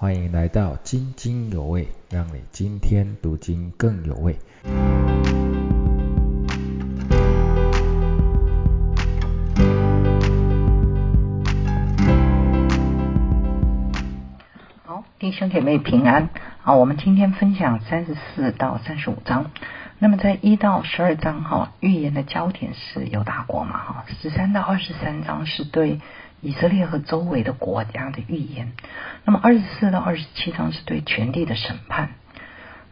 [0.00, 4.38] 欢迎来到津津有味，让你今天读经更有味。
[14.84, 16.28] 好，弟兄姐妹平安。
[16.62, 19.50] 好，我们今天分享三十四到三十五章。
[19.98, 24.04] 那么在一到十二章哈，预言的焦点是犹大国嘛哈。
[24.22, 25.98] 十三到二十三章是对
[26.40, 28.72] 以色列和周围的国家的预言。
[29.24, 32.10] 那么二十四到二十七章是对全地的审判。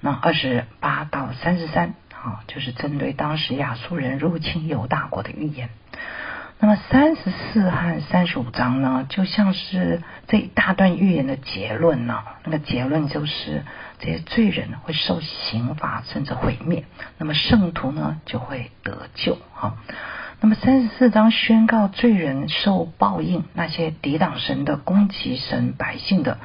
[0.01, 5.71] 那二十八到三十三啊，就是针对当时亚述人入侵犹大国的预言。
[6.59, 12.23] 那么三十四和三十五章呢，就像是这一大段预言的结论呢。
[12.45, 13.63] 那个结论就是
[13.99, 16.85] 这些罪人会受刑罚，甚至毁灭。
[17.19, 19.37] 那么圣徒呢，就会得救。
[19.53, 19.77] 哈，
[20.41, 26.39] 那么三十四章宣告罪人受报应，那些抵挡神的、攻击神百姓的，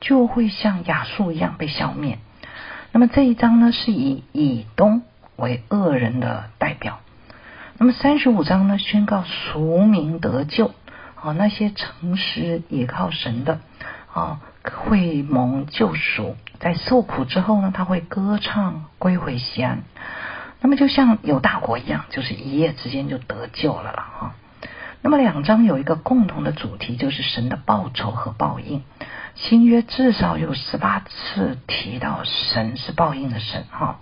[0.00, 2.18] 就会像亚述一样被消灭。
[2.92, 5.02] 那么这一章呢，是以以东
[5.36, 6.98] 为恶人的代表。
[7.78, 10.72] 那么三十五章呢，宣告赎民得救，
[11.14, 13.60] 啊，那些诚实倚靠神的，
[14.12, 19.82] 啊，会蒙救赎，在受苦之后呢，他会歌唱归回西安。
[20.60, 24.34] 那么就像有大国一样，就是一夜之间就得救了了哈。
[25.02, 28.82] 那么两章有一个共同的主题，就是神的报酬和报应。
[29.36, 34.00] 新约至少有十八次提到神是报应的神哈，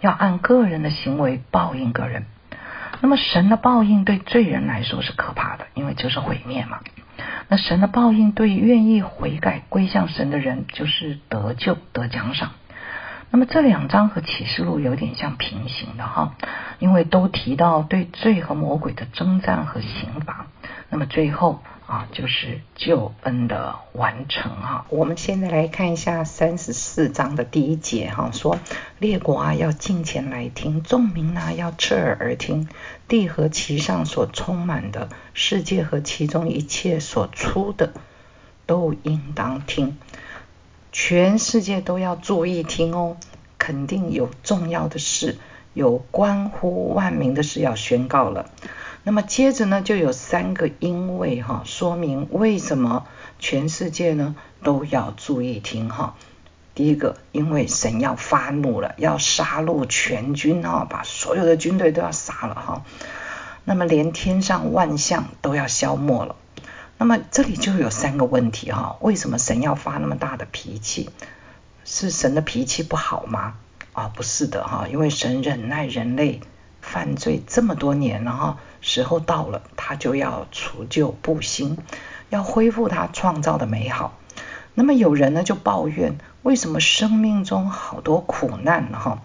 [0.00, 2.26] 要按个人的行为报应个人。
[3.00, 6.78] 那么神的报应对罪人来说是可怕的，因为就是毁灭嘛。
[7.48, 12.52] 那神的报应对愿意悔改归向神的人，就是得救得奖赏。
[13.32, 16.36] 那么这两章和启示录有点像平行的哈，
[16.78, 20.46] 因为都提到对罪和魔鬼的征战和刑罚。
[20.90, 21.60] 那么最后。
[21.84, 24.86] 啊，就是救恩的完成哈。
[24.88, 28.58] 我们现在来看一下三十四章的第一节哈，说
[28.98, 32.66] 列国啊要近前来听，众民啊要侧耳而听，
[33.08, 37.92] 地和其上所充满的，世界和其中一切所出的，
[38.64, 39.98] 都应当听。
[40.92, 43.16] 全世界都要注意听哦，
[43.58, 45.38] 肯定有重要的事，
[45.72, 48.50] 有关乎万民的事要宣告了。
[49.02, 53.06] 那么接着呢，就有三个因为哈，说明为什么
[53.38, 56.14] 全世界呢都要注意听哈。
[56.74, 62.84] 第一个，因为神要发怒了，要杀戮全军哈，把所有的军队都要杀了哈。
[63.64, 66.36] 那么连天上万象都要消没了。
[67.02, 71.10] 那么这里就有三个问题哈，为什么神要发那么大的脾气？
[71.84, 73.54] 是神的脾气不好吗？
[73.92, 76.40] 啊，不是的哈，因为神忍耐人类。
[76.80, 81.76] 犯罪这么多年了哈，时候到了，他就要除旧布新，
[82.28, 84.16] 要恢复他创造的美好。
[84.74, 89.00] 那么有人呢就抱怨，为什么生命中好多苦难呢？
[89.00, 89.22] 哈，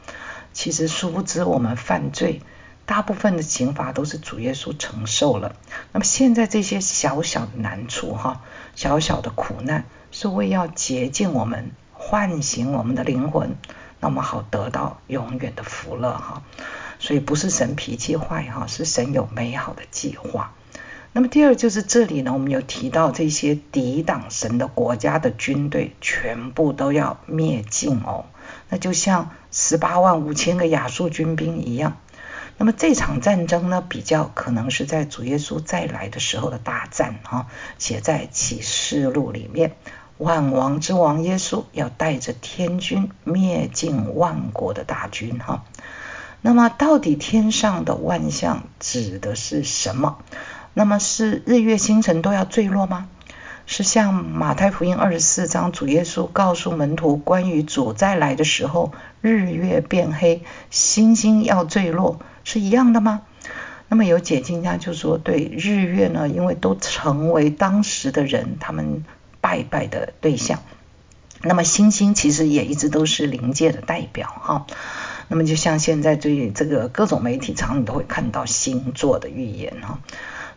[0.52, 2.42] 其实殊不知我们犯罪，
[2.88, 5.56] 大部分的刑罚都是主耶稣承受了。
[5.92, 8.42] 那么现在这些小小的难处哈，
[8.76, 13.58] 小小的苦难，是为要洁净我们，唤醒我们的灵魂，
[14.00, 16.44] 那么好得到永远的福乐哈。
[16.98, 20.54] 所以不是神脾气坏哈，是神有美好的计划。
[21.12, 28.26] 那么第二就是这里呢，我们有提到这些抵挡神的国家的军队全部都要灭尽哦，
[28.70, 31.98] 那就像十八万五千个亚述军兵一样。
[32.58, 37.48] 那么这场战争呢，比较可能是在主耶稣再来的时候的大战哈，
[37.78, 39.76] 写在启示录里面，
[40.18, 45.64] 万王之王耶稣要带着天军灭尽万国的大军哈。
[46.42, 50.18] 那么，到底天上的万象指的是什么？
[50.74, 53.08] 那么是日月星辰都要坠落吗？
[53.66, 63.24] 是像马太福音二十四章主耶稣告诉门徒关于主再来的时候，日月变黑，星星要坠落是一样的吗？
[63.90, 69.04] 那么有解经家就说，对日月呢，因为都成为当时的人他们
[69.42, 70.62] 拜拜的对象，
[71.42, 74.66] 那么星星其实也一直都是灵界的代表哈。
[75.28, 80.00] 那么就像现在对这个各种媒体常你都会看到星座的预言哈，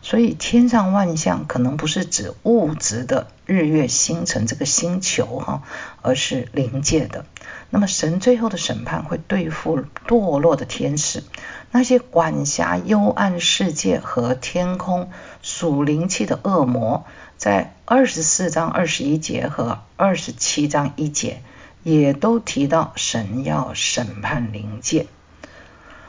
[0.01, 5.63] 所以天上万象可能不是指物质的日月星辰这个星球哈，
[6.01, 7.25] 而是灵界的。
[7.69, 11.23] 那么神最后的审判会对付堕落的天使，
[11.71, 15.09] 那些管辖幽暗世界和天空
[15.41, 17.05] 属灵气的恶魔，
[17.37, 21.41] 在二十四章二十一节和二十七章一节。
[21.83, 25.07] 也都提到神要审判灵界。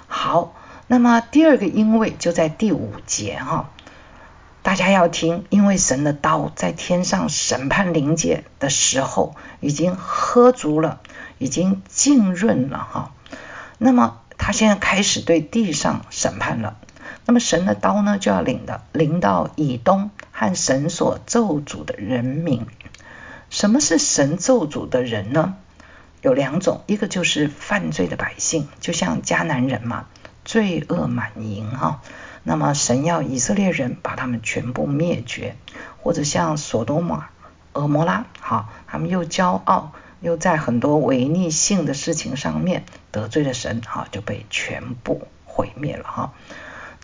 [0.07, 0.55] 好，
[0.87, 3.71] 那么第二个因为就在第五节哈，
[4.63, 11.01] 大家要听，因为神的刀在天上审判灵界的时候已经喝足了，
[11.39, 13.13] 已经浸润了哈。
[13.79, 16.77] 那么他现在开始对地上审判了。
[17.27, 22.67] 那么神的刀呢，就要领的临到以东和神所咒诅的人民。
[23.51, 25.57] 什么是神咒诅的人呢？
[26.23, 30.07] 有两种，一个就是犯罪的百姓，就像迦南人嘛，
[30.45, 32.01] 罪恶满盈哈。
[32.45, 35.57] 那么神要以色列人把他们全部灭绝，
[36.03, 37.29] 或者像索多玛、
[37.73, 46.33] 俄摩拉，哈，他们又骄傲，又在很多违逆性的事情上面得罪了神，哈，就被全部毁灭了哈。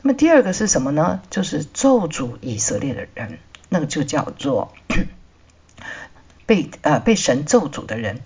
[0.02, 1.20] 那么第二个是什么呢？
[1.30, 3.38] 就是咒诅以色列的人，
[3.68, 4.72] 那个就叫做
[6.46, 8.20] 被呃被神咒诅的人。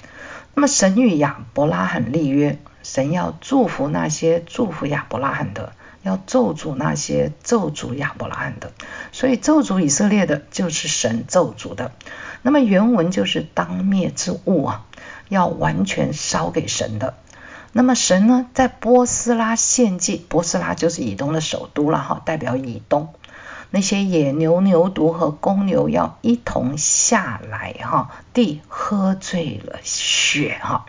[0.55, 8.73] 那么神与亚伯拉罕立约，神要祝福那些祝福亚伯拉罕的，要咒诅那些咒诅亚伯拉罕的。
[9.13, 11.93] 所以咒诅以色列的，就是神咒诅的。
[12.43, 14.87] 那么原文就是当灭之物啊，
[15.29, 17.15] 要完全烧给神的。
[17.73, 23.15] 那么神呢，在波斯拉献祭，波斯拉就是以东的首都了哈，代表以东
[23.71, 30.85] 那些野牛、牛犊和公牛要一同下来哈，地喝醉了血哈，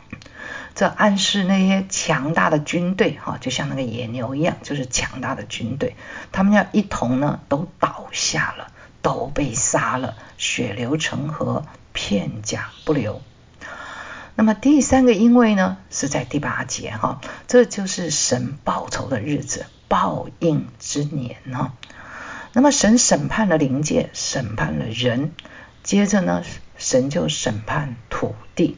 [0.75, 5.96] 这暗示那些强大的军队哈，就像那个野牛一样，就是强大的军队，
[6.31, 8.72] 他们要一同呢都倒下了，
[9.02, 13.22] 都被杀了，血流成河，片甲不留。
[14.36, 21.74] 那么第三个因为呢，是在第八节哈，这就是神报仇的日子，报应之年哈。
[22.52, 25.34] 那么神审判了灵界，审判了人，
[25.84, 26.44] 接着呢，
[26.78, 28.78] 神就审判土地。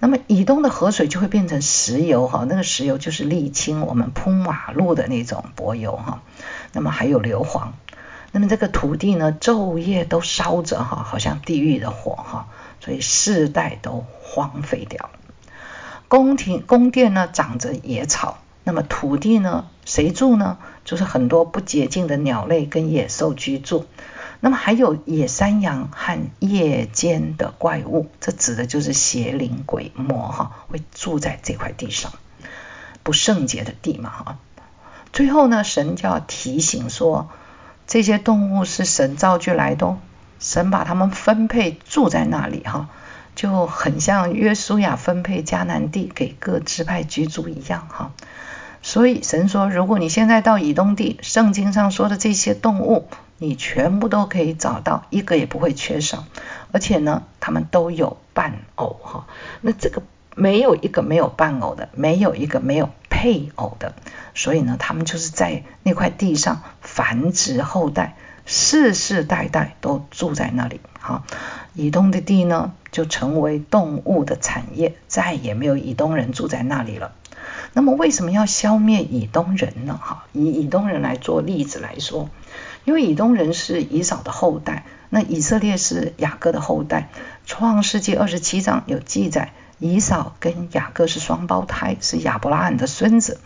[0.00, 6.22] 那么以东的河水就会变成石油哈，那个石油就是沥青，我们铺马路的那种柏油哈。
[6.72, 7.68] 那么还有硫磺。
[8.32, 12.48] 那么这个土地呢，昼夜都烧着哈，好像地狱的火哈。
[12.80, 15.10] 所以世代都荒废掉，
[16.08, 20.56] 宫廷宫殿呢长着野草，那么土地呢谁住呢？
[20.86, 23.84] 就是很多不洁净的鸟类跟野兽居住，
[24.40, 32.12] 那么还有野山羊和夜间的怪物，这指的就是邪灵鬼魔哈，会住在这块地上，
[33.02, 34.38] 不圣洁的地嘛哈。
[35.12, 37.28] 最后呢，神就要提醒说，
[37.86, 39.96] 这些动物是神造就来的。
[40.38, 42.88] 神把他们分配住在那里哈，
[43.34, 48.12] 就很像约书亚分配迦南地给各支派居住一样哈。
[48.82, 56.24] 所以神说，如果你现在到以东地，圣经上说的这些动物，你全部都可以找到，一个也不会缺少。
[56.72, 59.26] 而且呢，他们都有伴偶哈。
[59.60, 60.02] 那这个
[60.34, 63.94] 没有一个没有伴偶的，没有一个没有配偶的。
[64.34, 68.16] 所以呢，他们就是在那块地上繁殖后代。
[68.46, 71.22] 世世代代都住在那里，哈，
[71.74, 77.12] 以东的地呢，就成为动物的产业，再也没有以东人住在那里了。
[77.72, 79.98] 那么为什么要消灭以东人呢？
[80.02, 82.28] 哈，以以东人来做例子来说，
[82.84, 87.10] 因为以东人是以扫的后代，那以色列是雅各的后代。
[87.46, 93.38] 创世纪二十七章有记载，以扫跟雅各是双胞胎，是亚伯拉罕的孙子。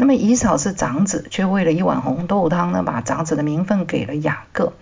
[0.00, 4.72] 那么以扫是长子，却为了一碗红豆汤呢，把长子的名分给了雅各。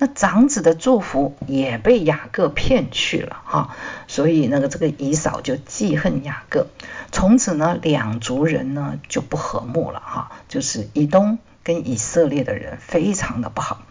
[0.00, 3.76] 那长子的祝福也被雅各骗去了哈，
[4.08, 6.66] 所以那个这个以扫就记恨雅各。
[7.12, 13.82] 从此呢，两族人呢就不和睦了哈，就是以东跟以色列的人非常的不好。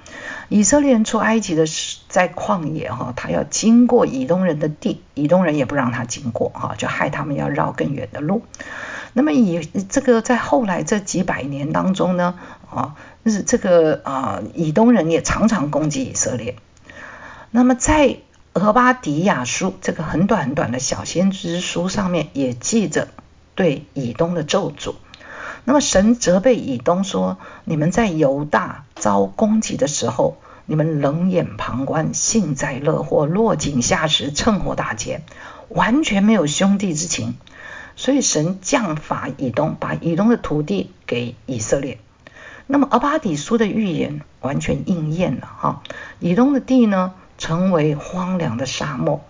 [0.50, 8.42] 以色列人出埃及的是在旷野哈，他要经过以东人的地，以东人也不让他经过哈，就害他们要绕更远的路。
[9.14, 12.40] 那么以这个在后来这几百年当中呢，
[12.70, 16.56] 啊，日这个啊以东人也常常攻击以色列。
[17.52, 18.18] 那么在
[18.54, 23.08] 俄巴底亚书这个很短很短的小先知书上面也记着
[23.56, 24.96] 对以东的咒诅。
[25.64, 35.22] 那么神责备以东说：你们在犹大遭攻击的时候，你们冷眼旁观，幸灾乐祸，落井下石，趁火打劫，
[35.70, 37.36] 完全没有兄弟之情。
[37.96, 42.00] 所以神降法以东，把以东的土地给以色列。
[42.66, 45.84] 那么阿巴底书的预言完全应验了哈，
[46.20, 49.24] 以东的地呢成为荒凉的沙漠。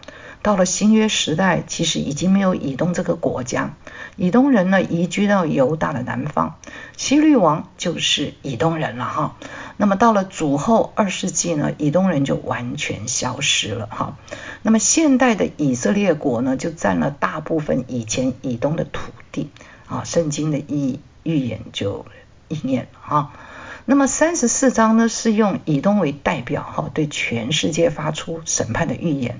[0.43, 3.73] 到了新约时代，其实已经没有以东这个国家，
[4.17, 6.57] 以东人呢移居到犹大的南方，
[6.97, 9.35] 希律王就是以东人了哈。
[9.77, 14.17] 那么到了主后二世纪呢，以东人就完全消失了哈。
[14.61, 19.49] 那么现代的以色列国呢，就占了大部分以前以东的土地
[19.87, 20.03] 啊。
[20.03, 22.05] 圣经的预预言就
[22.49, 23.33] 应验了哈。
[23.85, 29.39] 那么三十四章呢，是用以东为代表哈，对全世界发出审判的预言。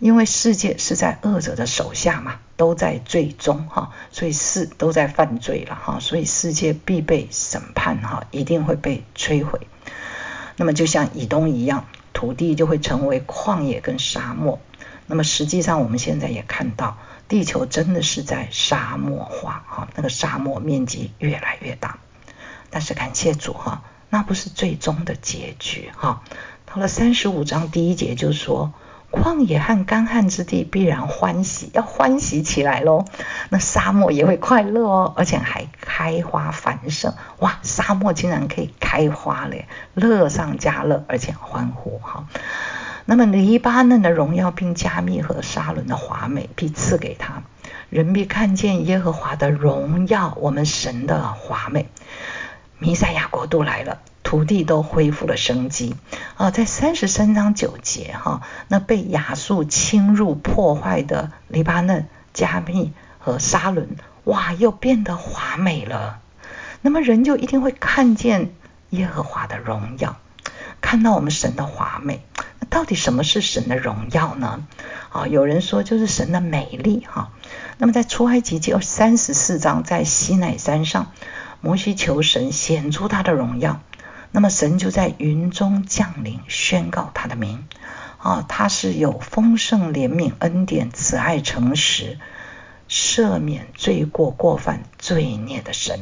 [0.00, 9.66] 因为世界是在恶者的手下嘛，都在最终哈，所以是都在犯罪了哈，所以世界必被审判哈，一定会被摧毁。
[10.56, 14.60] 那么就像以东一样，土地就会成为旷野跟沙漠。
[15.06, 16.98] 那么实际上我们现在也看到，
[17.28, 21.98] 地球真的是在沙漠化哈，那个沙漠面积越来越大。
[22.68, 26.22] 但是感谢主哈，那不是最终的结局哈。
[26.66, 28.74] 到了三十五章第一节就说。
[29.14, 33.04] 旷野和干旱之地必然欢喜，要欢喜起来喽。
[33.48, 37.14] 那沙漠也会快乐哦，而且还开花繁盛。
[37.38, 42.26] 哇，沙漠竟然可以开花嘞，乐上加乐，而且欢呼哈。
[43.06, 47.42] 那么黎巴嫩的荣耀，并加密和沙伦的华美，必赐给他。
[47.90, 51.88] 人必看见耶和华的荣耀，我们神的华美。
[52.78, 53.98] 弥赛亚国度来了。
[54.24, 55.94] 土地都恢复了生机
[56.36, 66.18] 啊，在三十三章九节哈，那被亚述侵入破坏的黎巴嫩、加密和沙伦，哇，又变得华美了。
[66.80, 68.54] 那么人就一定会看见
[68.90, 70.16] 耶和华的荣耀，
[70.80, 72.24] 看到我们神的华美。
[72.58, 74.66] 那到底什么是神的荣耀呢？
[75.12, 77.30] 啊，有人说就是神的美丽哈。
[77.78, 81.12] 那么在出埃及记三十四章，在西乃山上，
[81.60, 83.80] 摩西求神显出他的荣耀。
[84.36, 87.68] 那么神就在云中降临，宣告他的名
[88.18, 92.18] 啊，他是有丰盛怜悯恩典慈爱诚实
[92.88, 96.00] 赦免罪过过犯罪孽的神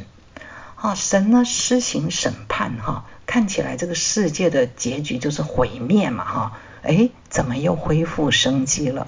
[0.75, 9.07] 啊，神呢施行审判哈，看起来这个世界的结局就是毁灭嘛哈，哎，怎么又恢复生机了？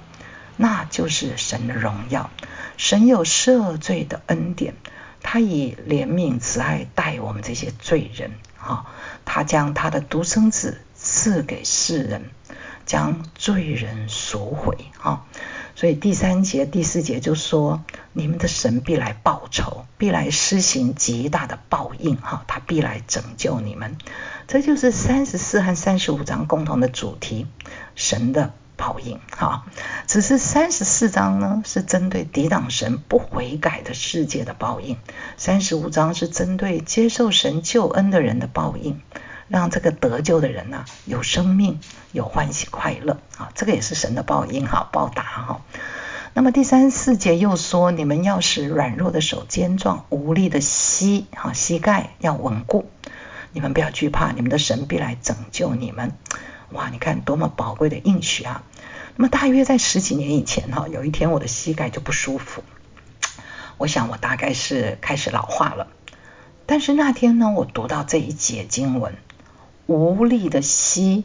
[0.55, 2.29] 那就是神的荣耀，
[2.77, 4.75] 神有赦罪的恩典，
[5.23, 8.29] 他以怜悯慈爱待我们这些罪人。
[8.65, 8.85] 啊，
[9.25, 12.31] 他将他的独生子赐给世人，
[12.85, 14.75] 将罪人赎回。
[15.01, 15.25] 啊，
[15.75, 22.15] 所以第三节、第四节就说：你们的神必来报仇，必来施行极大的报应。
[22.17, 23.97] 哈，他必来拯救你们。
[24.47, 27.45] 这就是三十四和三十五章共同的主题：
[27.95, 28.53] 神的。
[28.77, 29.65] 报应哈，
[30.07, 34.97] 只是三十四章呢是针对抵挡神不悔改的世界的报应，
[35.37, 39.01] 三十五章是针对接受神救恩的人的报应，
[39.47, 41.79] 让这个得救的人呐有生命
[42.11, 45.61] 有欢喜快乐啊，这个也是神的报应哈，报答哈。
[46.33, 52.89] 那么第三四节又说，你们要使软弱的手坚壮，无力的膝哈膝盖要稳固，
[53.53, 56.11] 你们不要惧怕，你们的神必来拯救你们。
[56.71, 58.63] 哇，你看多么宝贵的应许啊！
[59.15, 62.63] 那么大约在十几年以前哈，有一天我的膝盖就不舒服，
[63.77, 65.87] 我想我大概是开始老化了。
[66.65, 69.15] 但是那天呢，我读到这一节经文，
[69.85, 71.23] 无力的膝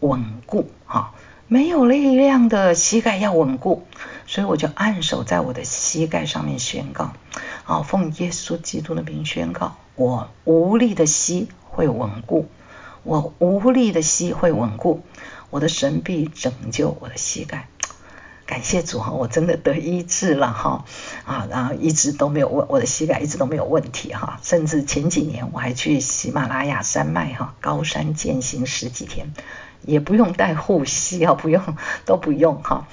[0.00, 1.12] 稳固哈，
[1.46, 3.86] 没有力量的膝盖要稳固，
[4.26, 7.12] 所以我就按手在我的膝盖上面宣告
[7.66, 12.48] 啊，奉耶稣基督的名宣告，我无力的膝会稳固。
[13.04, 15.02] 我无力的膝会稳固，
[15.50, 17.68] 我的神必拯救我的膝盖。
[18.44, 20.84] 感谢主哈，我真的得医治了哈
[21.24, 29.32] 啊，然后一直都没有问我的膝盖一直都没有问题哈，甚至前几年我还去喜马拉雅山脉哈高山践行十几天，
[29.82, 32.86] 也不用带护膝啊，不用都不用哈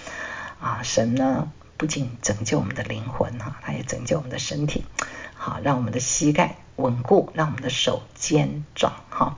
[0.62, 4.86] 啊，神呢不仅拯救我们的灵魂哈，他也拯救我们的身体，
[5.34, 9.38] 好让我们的膝盖稳固，让我们的手坚壮哈。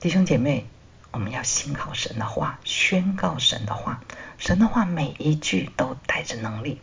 [0.00, 0.64] 弟兄姐妹，
[1.10, 4.00] 我们要信靠神的话，宣告神的话。
[4.38, 6.80] 神的话每一句都带着能力，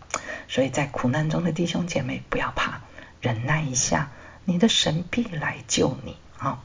[0.47, 2.81] 所以在苦难中的弟兄姐妹不要怕，
[3.19, 4.11] 忍耐一下，
[4.45, 6.61] 你的神必来救你啊。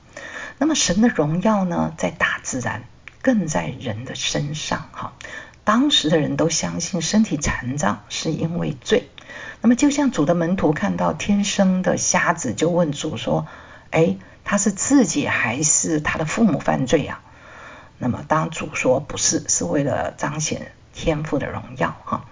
[0.59, 2.85] 那么神的荣耀呢，在大自然，
[3.23, 5.15] 更在人的身上哈。
[5.65, 9.09] 当时的人都相信身体残障是因为罪。
[9.63, 13.47] 那么就像主的门徒看到天生的瞎子，就问主说
[13.89, 17.21] ：“哎。”他是自己还是他的父母犯罪啊？
[17.99, 22.25] 那么当主说不是，是为了彰显天父的荣耀哈。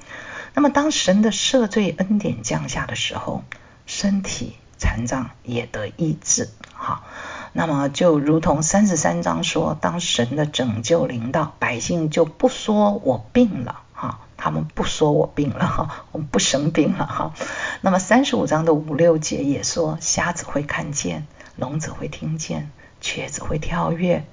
[0.53, 3.45] 那么当神的赦罪恩典降下的时候，
[3.87, 7.05] 身体残障也得医治哈。
[7.53, 13.83] 那么就如同三十三章说，当神的拯救临到，百姓就不说我病了，
[14.43, 17.35] 他们不说我病了哈，我们不生病了哈。
[17.83, 21.27] 那么三十五章的五六节也说，瞎子会看见。
[21.57, 22.71] 聋子会听见，
[23.03, 24.25] 瘸子会跳跃，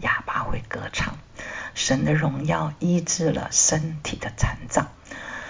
[0.00, 1.18] 哑巴会歌唱。
[1.74, 4.86] 神的荣耀医治了身体的残障。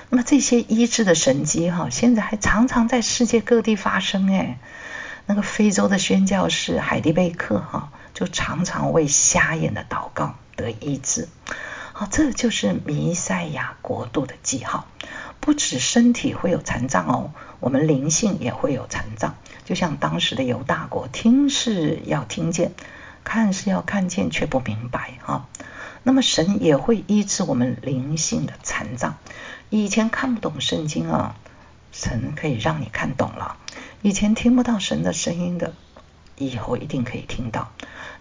[0.08, 4.58] 那么这些医治的神迹哈，现在还常常在世界各地发生哎。
[5.26, 11.28] 那个非洲的宣教士海蒂贝克哈，就常常为瞎眼的祷告得医治。
[11.98, 14.86] 好，这就是弥赛亚国度的记号。
[15.40, 19.34] 不止身体会有残障哦，我们灵性也会有残障。
[19.64, 22.70] 就像当时的犹大国，听是要听见，
[23.24, 25.48] 看是要看见，却不明白哈。
[26.04, 29.16] 那么神也会医治我们灵性的残障。
[29.68, 31.34] 以前看不懂圣经啊，
[31.90, 33.56] 神可以让你看懂了；
[34.02, 35.74] 以前听不到神的声音的，
[36.36, 37.72] 以后一定可以听到。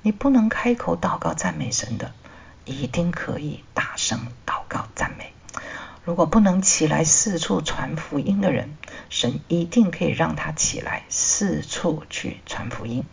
[0.01, 2.11] 你不能开口祷告赞美神的。
[2.67, 5.33] 一定可以大声祷告赞美。
[6.03, 8.77] 如果不能起来四处传福音的人，
[9.09, 13.03] 神一定可以让他起来四处去传福音。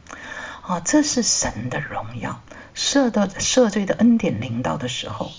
[0.66, 2.40] 哦，这是神的荣耀。
[2.76, 5.30] 赦的赦罪的恩典临到的时候，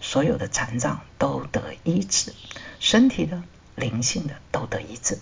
[0.00, 2.32] 所有的残障都得医治，
[2.80, 3.42] 身体的、
[3.74, 5.18] 灵性的都得医治。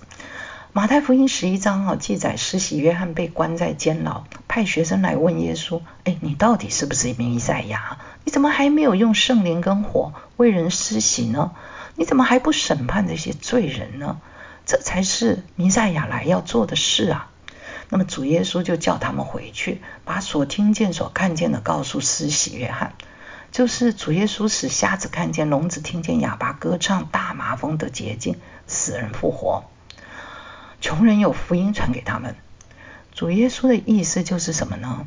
[0.72, 7.98] 马太福音十一章啊，记载施洗约翰被关在监牢，派学生来问耶稣：“哎，你到底是不是弥赛亚？
[8.24, 11.50] 你怎么还没有用圣灵跟火为人施洗呢？
[11.96, 14.20] 你怎么还不审判这些罪人呢？
[14.64, 17.30] 这才是弥赛亚来要做的事啊！”
[17.90, 22.94] 那么主耶稣就叫他们回去，把所听见、所看见的告诉施洗约翰，
[23.50, 28.36] 就是主耶稣使瞎子看见、聋子听见、哑巴歌唱、大麻风得洁净、
[28.68, 29.64] 死人复活。
[30.80, 32.36] 穷人有福音传给他们。
[33.12, 35.06] 主耶稣的意思就是什么呢？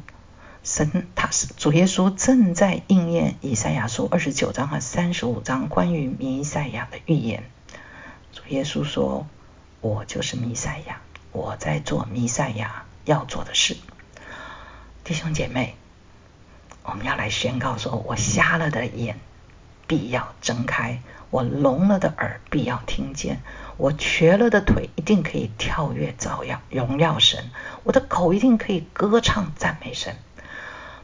[0.64, 7.44] 神他是主耶稣正在应验以赛亚书二十九章和三十五章关于弥赛亚的预言。
[8.32, 9.28] 主耶稣说
[9.82, 11.02] ：“我就是弥赛亚，
[11.34, 13.76] 我在做弥赛亚要做的事。”
[15.04, 15.76] 弟兄姐妹，
[16.84, 19.20] 我们要来宣告说：“我瞎了的眼
[19.86, 21.02] 必要睁开，
[21.34, 23.42] 我聋了的耳必要听见。”
[23.76, 27.50] 我瘸了的腿一定可以跳跃照耀荣耀神，
[27.82, 30.16] 我的口一定可以歌唱赞美神。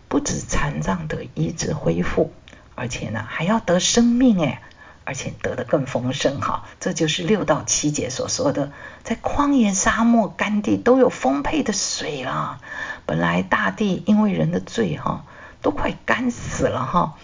[0.08, 2.32] 不止残障得医治恢复，
[2.76, 4.62] 而且呢还要得生命哎，
[5.04, 6.66] 而且得的更丰盛哈。
[6.80, 8.72] 这就是六到七节所说的，
[9.04, 12.60] 在旷野、沙漠、干地都有丰沛的水啦。
[13.08, 15.26] 本来大地因为人的罪哈，
[15.64, 17.16] 都快干死了哈。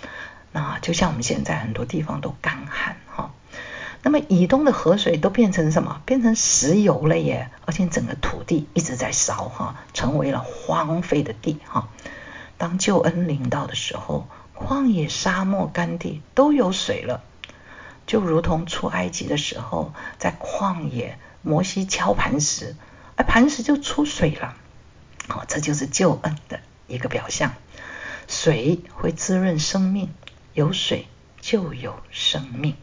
[0.56, 3.32] 那就像我们现在很多地方都干旱哈。
[4.02, 6.02] 那么以东的河水都变成什么？
[6.06, 7.50] 变成石油了耶！
[7.66, 11.90] 而且整个土地一直在烧哈，成为了荒废的地哈。
[12.58, 17.22] 当救恩临到的时候，旷野、沙漠、干地都有水了，
[18.08, 22.78] 就如同出埃及的时候，在旷野，摩西敲磐石，
[23.18, 24.56] 而磐石就出水了。
[25.28, 27.52] 哦，这就是救恩的一个表象。
[28.28, 30.12] 水会滋润生命，
[30.56, 31.06] 有水
[31.42, 32.78] 就有生命。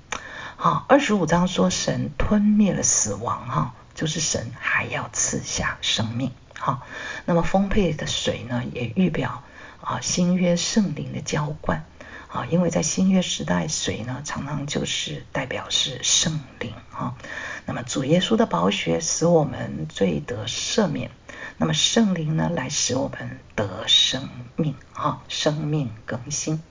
[0.56, 6.82] 好，二十五章说神吞灭了死亡，哈，就是神还要赐下生命，好，
[7.24, 9.42] 那么丰沛的水呢，也预表
[9.80, 11.86] 啊新约圣灵的浇灌，
[12.28, 17.16] 啊，因为在新约时代，水呢常常就是代表是圣灵，哈，
[17.64, 21.10] 那么主耶稣的宝血使我们罪得赦免。
[21.58, 26.62] 那么圣灵呢，来使我们得生命啊，生命更新。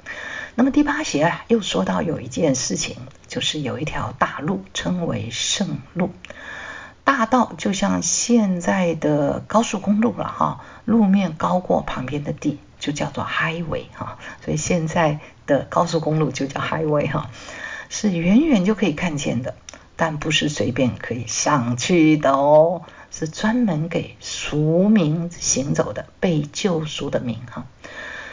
[0.56, 6.12] 那么第八节啊，又说到有一件事情，就是有一条大路，称为圣路。
[7.04, 14.20] 大道就像现在的高速公路了哈，路面高过旁边的地，就叫做 highway 哈。
[14.44, 17.30] 所以现在的高速公路就叫 highway 哈，
[17.90, 19.56] 是远远就可以看见的，
[19.96, 22.84] 但不是随便可以上去的哦。
[23.12, 27.66] 是专门给赎民行走的被救赎的民哈。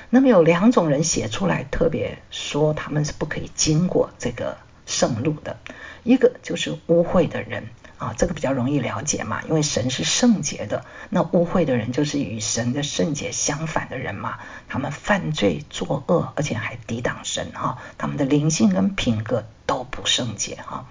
[0.08, 5.58] 那么有两种人写出来，特别说他们是不可以经过这个圣路的。
[6.04, 7.64] 一个就是污秽的人
[7.98, 10.86] 啊，这个比较容易了解嘛，因为神是圣洁的。
[11.10, 14.38] 那污秽的人就是与神的圣洁相反的人嘛，
[14.68, 20.86] 他们犯罪作恶，而且还抵挡神哈，他们的灵性跟品格都不圣洁哈。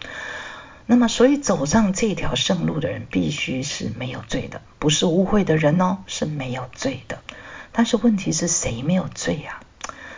[0.90, 7.22] 那么，所以走上这条圣路的人必须是没有罪的，不是污秽的人哦，是没有罪的。
[7.74, 9.60] 但是问题是谁没有罪呀？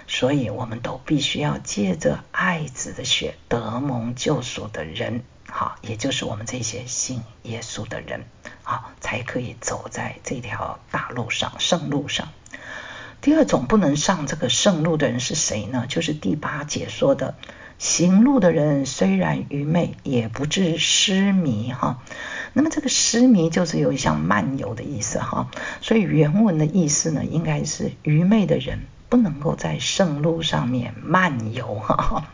[0.05, 8.25] 所以我们都必须要借着爱子的血得蒙救赎的人，好，也就是我们这些信耶稣的人，
[8.61, 12.29] 好，才可以走在这条大路上、圣路上。
[13.21, 15.85] 第二种不能上这个圣路的人是谁呢？
[15.89, 17.33] 就是第八节说的。
[17.79, 22.03] 行路的人虽然愚昧，也不致失迷哈。
[22.51, 25.49] 那么这个失迷就是有一项漫游的意思哈。
[25.79, 32.27] 所以原文的意思呢，应该是愚昧的人不能够在圣路上面漫游哈。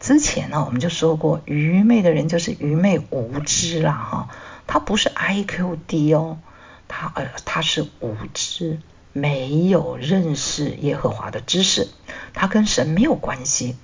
[0.00, 4.28] 之前呢，我们就说过，愚昧的人就是愚昧无知啦哈。
[4.66, 6.38] 他不是 IQ 低哦，
[6.88, 8.80] 他呃他是无知，
[9.12, 11.86] 没有认识耶和华的知识，
[12.32, 13.76] 他跟神没有关系。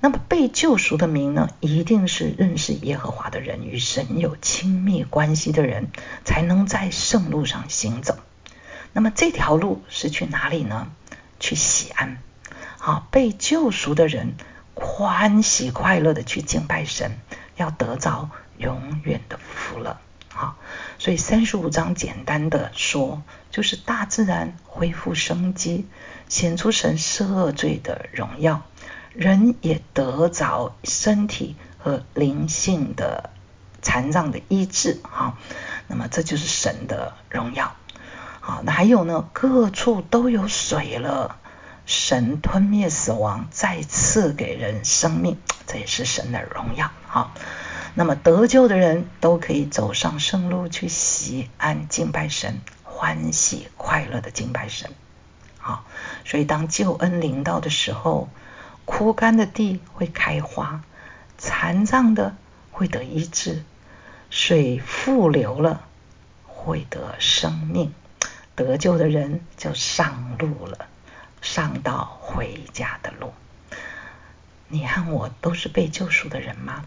[0.00, 5.88] 那么被救赎的民呢，一定是认识耶和华的人，与神有亲密关系的人，
[6.24, 8.16] 才能在圣路上行走。
[8.92, 10.88] 那么这条路是去哪里呢？
[11.40, 12.18] 去喜安。
[12.78, 14.34] 好，被救赎的人
[14.74, 17.18] 欢喜快乐的去敬拜神，
[17.56, 19.98] 要得着永远的福乐。
[20.28, 20.56] 好，
[20.98, 25.86] 所以三十五章简单的说，就是大自然恢复生机，
[26.28, 28.62] 显出神赦罪的荣耀。
[29.16, 33.30] 人也得着身体和灵性的
[33.80, 35.38] 残障的医治，哈，
[35.86, 37.74] 那么这就是神的荣耀，
[38.40, 41.38] 好，那还有呢，各处都有水了，
[41.86, 47.32] 神吞灭死亡，再次给人生命，这也是神的荣耀，好，
[47.94, 54.90] 那么得救的人都可以走上圣路去喜安敬拜神，欢喜快乐的敬拜神，
[55.56, 55.86] 好，
[56.26, 58.28] 所以当救恩临到的时候。
[58.86, 60.82] 枯干的地会开花，
[61.36, 62.34] 残障的
[62.70, 63.62] 会得医治，
[64.30, 65.84] 水复流了
[66.46, 67.92] 会得生命，
[68.54, 70.86] 得救的人就上路了，
[71.42, 73.34] 上到回家的路。
[74.68, 76.84] 你和我都是被救赎的人吗？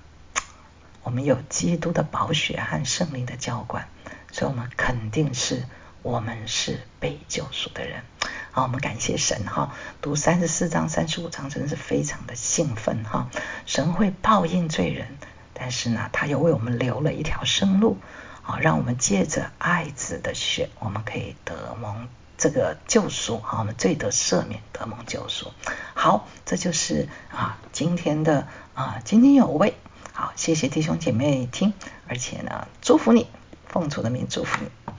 [1.03, 3.87] 我们有基督的宝血和圣灵的浇灌，
[4.31, 5.63] 所以我们肯定是
[6.01, 8.03] 我们是被救赎的人。
[8.51, 13.29] 好，我们感谢神哈，读三十四章、三十五章真的是非常的兴奋哈。
[13.65, 15.07] 神会报应罪人，
[15.53, 17.97] 但是呢，他又为我们留了一条生路，
[18.41, 22.07] 好，让我们借着爱子的血，我们可以得蒙
[22.39, 25.51] 这个救赎，好，我们罪得赦免，得蒙救赎。
[25.93, 29.75] 好，这就是啊今天的啊津津有味。
[30.11, 31.73] 好，谢谢弟兄姐妹听，
[32.07, 33.27] 而且呢，祝福你，
[33.67, 34.69] 奉主的名祝福你。